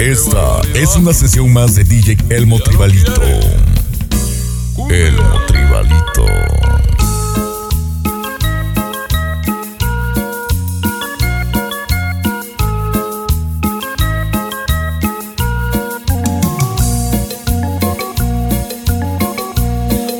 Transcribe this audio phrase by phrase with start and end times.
[0.00, 3.12] Esta es una sesión más de DJ Elmo Tribalito.
[4.88, 6.24] Elmo Tribalito.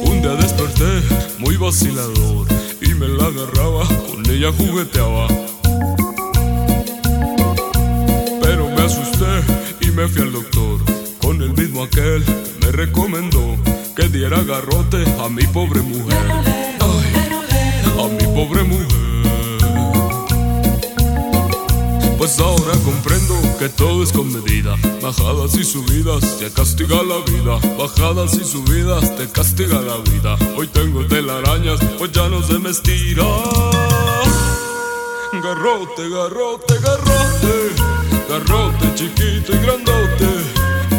[0.05, 1.03] Un día desperté
[1.39, 2.47] muy vacilador
[2.83, 5.27] y me la agarraba, con ella jugueteaba.
[10.01, 10.81] Me fui al doctor
[11.21, 13.55] con el mismo aquel que me recomendó
[13.95, 16.17] que diera garrote a mi pobre mujer.
[16.81, 18.89] Ay, a mi pobre mujer.
[22.17, 24.75] Pues ahora comprendo que todo es con medida.
[25.03, 27.59] Bajadas y subidas te castiga la vida.
[27.77, 30.39] Bajadas y subidas te castiga la vida.
[30.57, 33.25] Hoy tengo telarañas, pues ya no se me estira.
[35.43, 37.80] Garrote, garrote, garrote.
[38.31, 40.29] Garrote chiquito y grandote.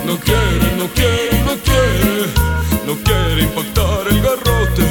[0.06, 2.28] No quiere, no quiere, no quiere.
[2.86, 4.84] No quiere impactar el garrote.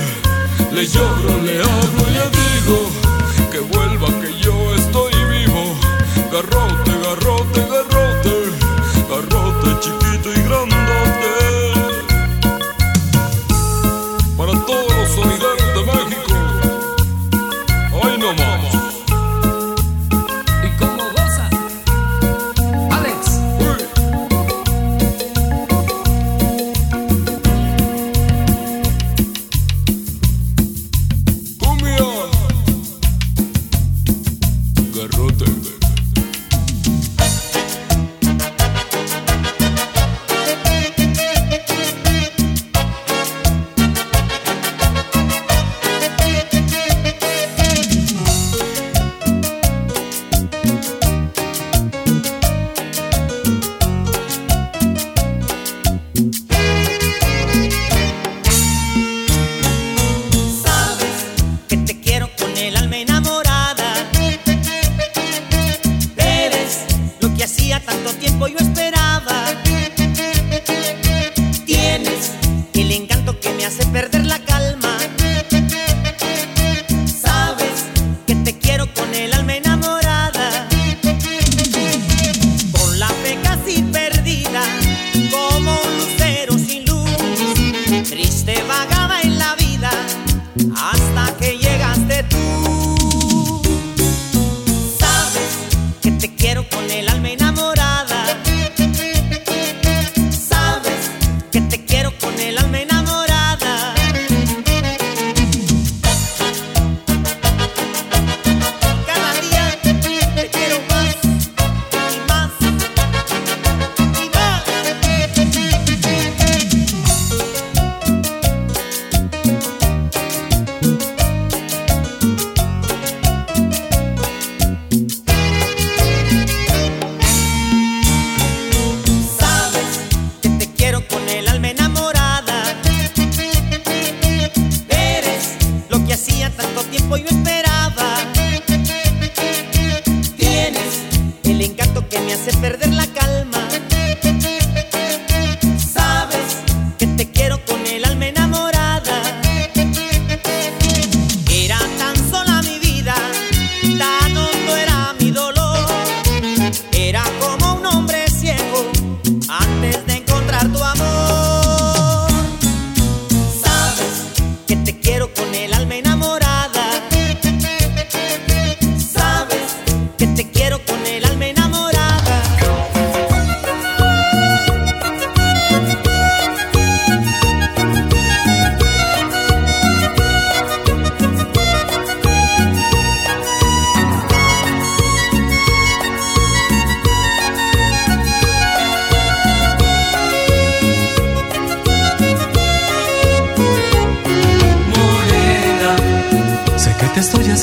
[0.73, 3.20] Le lloro, le hablo le digo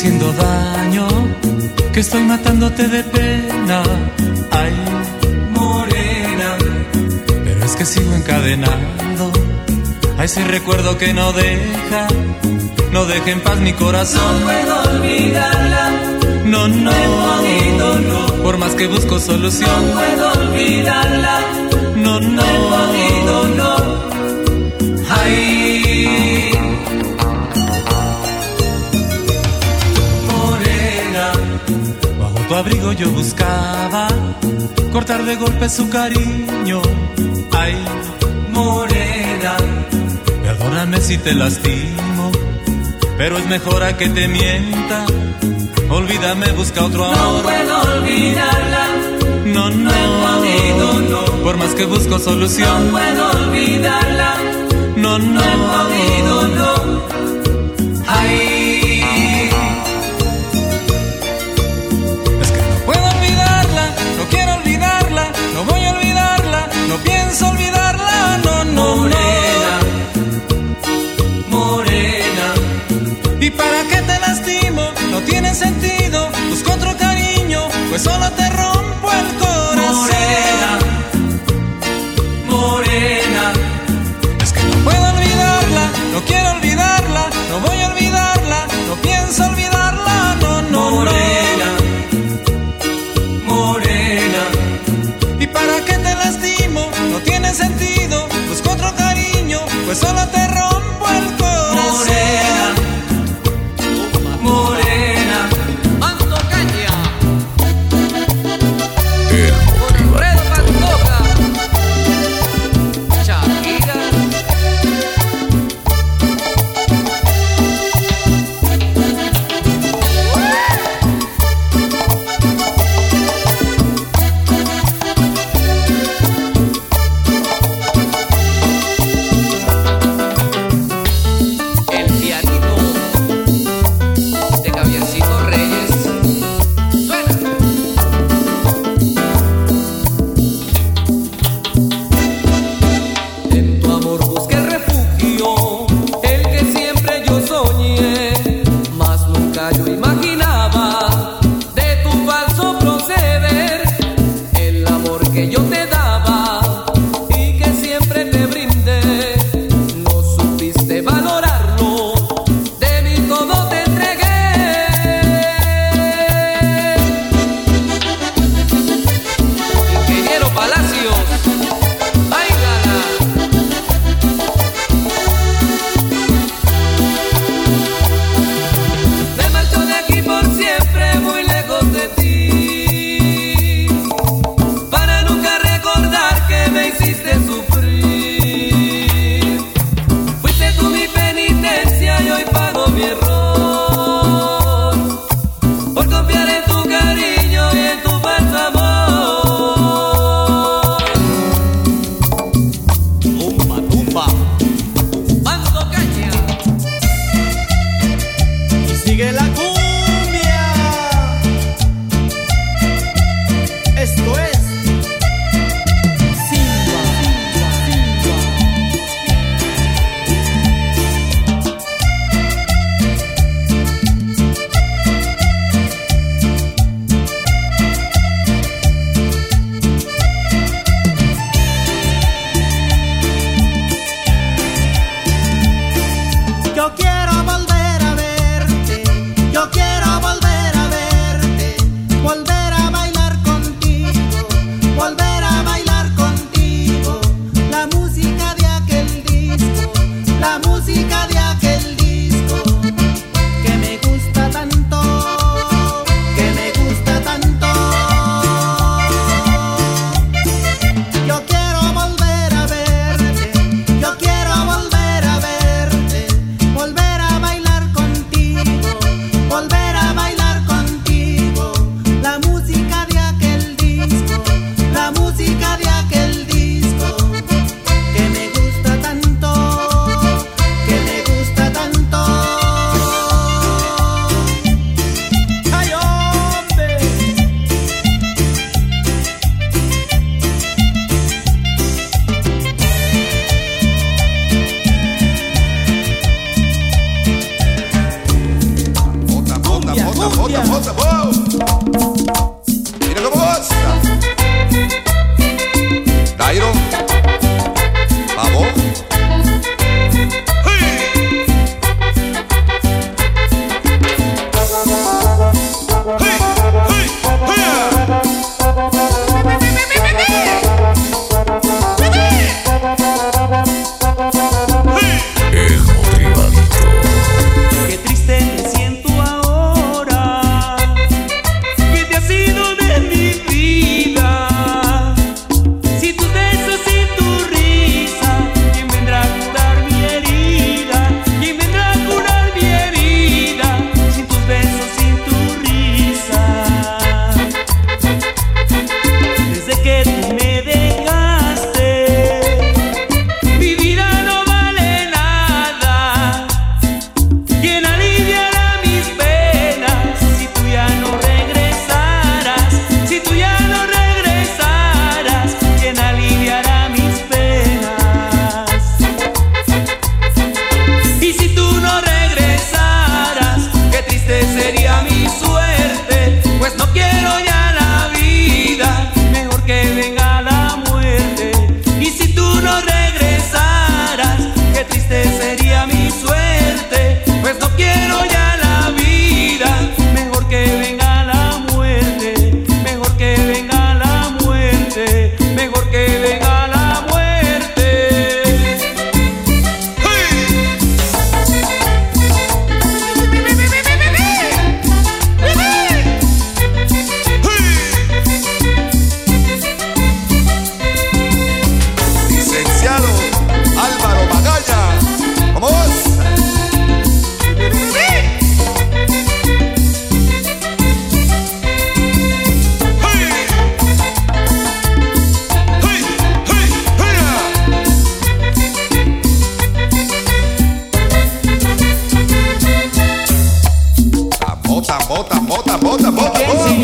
[0.08, 1.08] haciendo daño,
[1.94, 3.84] que estoy matándote de pena.
[4.52, 4.74] Ay,
[5.52, 6.58] morena.
[7.44, 9.32] Pero es que sigo encadenado
[10.18, 12.08] a ese recuerdo que no deja,
[12.94, 14.40] no deja en paz mi corazón.
[14.40, 15.92] No puedo olvidarla.
[16.46, 16.92] No, no,
[18.00, 18.44] no.
[18.44, 19.88] Por más que busco solución.
[19.88, 21.40] No puedo olvidarla.
[21.98, 22.42] No, no.
[22.42, 23.76] he podido, no.
[25.10, 25.67] Ay.
[32.58, 34.08] Abrigo yo buscaba
[34.92, 36.82] cortar de golpe su cariño.
[37.52, 37.76] Ay,
[38.52, 39.56] morena,
[40.44, 42.32] perdóname si te lastimo,
[43.18, 45.06] pero es mejor a que te mienta.
[45.90, 47.18] Olvídame, busca otro amor.
[47.18, 48.88] No puedo olvidarla.
[49.46, 51.44] No, no, no he podido, no.
[51.44, 52.88] Por más que busco solución.
[52.88, 54.36] No puedo olvidarla.
[54.98, 56.47] No, no, no he podido,
[75.48, 78.30] tiene sentido, busco otro cariño, pues solo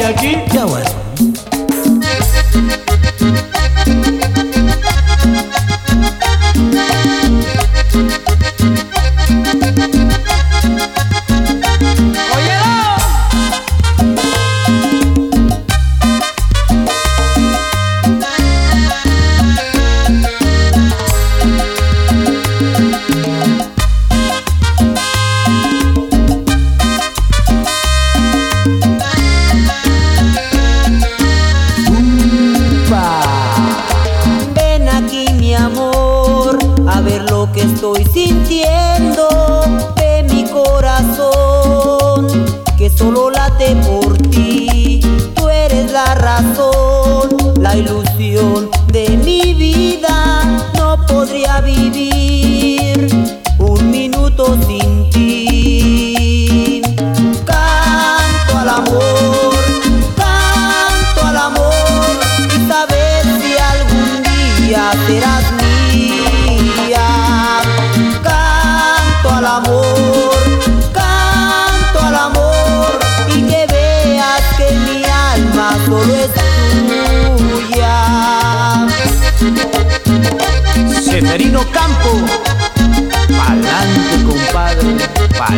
[0.03, 0.31] கையாட்டி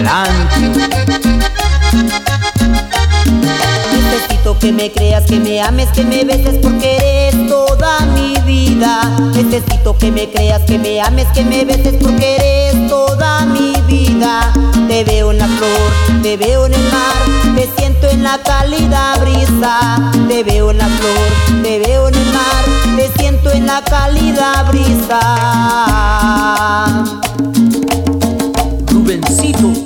[0.06, 1.40] sigue aquí?
[1.42, 1.66] Ya bueno.
[5.26, 9.16] que me ames, que me beses porque eres toda mi vida.
[9.34, 14.54] Necesito que me creas, que me ames, que me beses porque eres toda mi vida.
[14.88, 19.18] Te veo en la flor, te veo en el mar, te siento en la cálida
[19.22, 20.12] brisa.
[20.28, 22.66] Te veo en la flor, te veo en el mar,
[22.98, 25.20] te siento en la cálida brisa.
[28.88, 29.85] Rubencito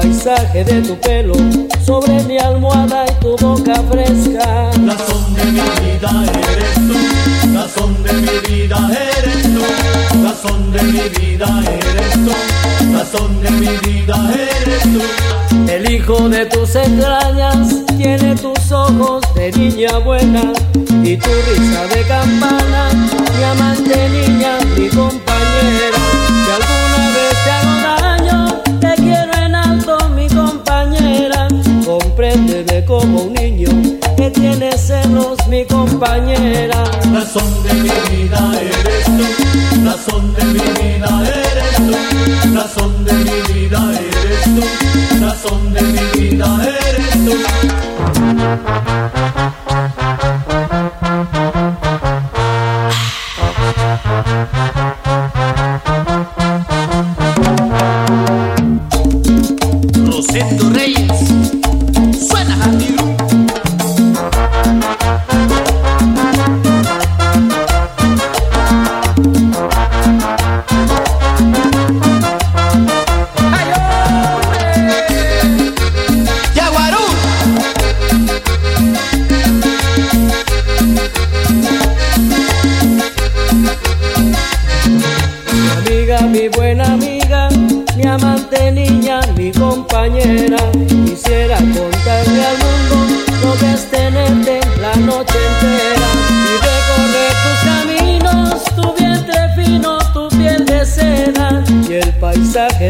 [0.00, 1.34] paisaje de tu pelo
[1.84, 4.70] sobre mi almohada y tu boca fresca.
[5.08, 6.10] Son de mi vida
[6.52, 6.96] eres tú,
[7.76, 8.78] son de mi vida
[9.16, 9.62] eres tú,
[10.42, 12.32] son de mi vida eres tú,
[13.12, 15.02] son de mi vida eres tú.
[15.68, 20.52] El hijo de tus entrañas tiene tus ojos de niña buena
[21.02, 22.90] y tu risa de campana,
[23.36, 25.97] mi amante niña, mi compañera.
[32.88, 33.68] Como un niño
[34.16, 36.84] que tiene celos, mi compañera.
[37.12, 39.26] Razón de mi vida eres tú,
[39.84, 41.94] razón de mi vida eres tú,
[42.56, 44.62] razón de mi vida eres tú,
[45.22, 47.36] razón de mi vida eres tú.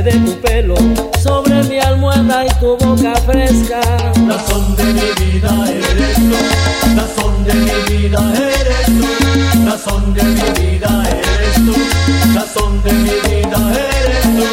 [0.03, 0.77] de tu pelo
[1.21, 3.81] sobre mi almohada y tu boca fresca.
[4.29, 6.37] Razón de mi vida eres tú,
[6.97, 9.07] razón de mi vida eres tú,
[9.67, 11.75] razón de mi vida eres tú,
[12.35, 14.45] razón de mi vida eres tú.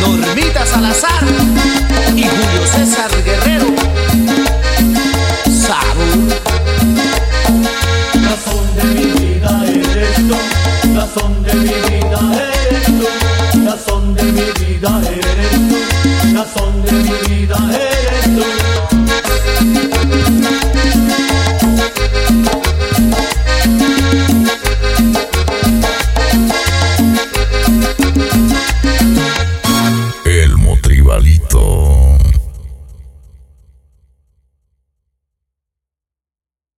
[0.00, 1.24] Normita Salazar
[2.14, 3.83] y Julio César Guerrero.